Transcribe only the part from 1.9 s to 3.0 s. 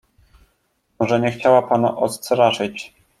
odstraszyć."